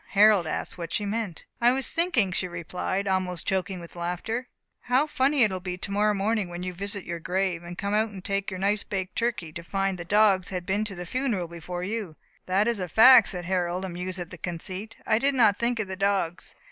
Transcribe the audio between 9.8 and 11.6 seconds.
that the dogs had been to the funeral